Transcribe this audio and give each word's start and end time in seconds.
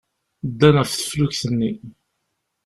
Ddan 0.49 0.75
ɣef 0.81 0.91
teflukt-nni. 0.91 1.71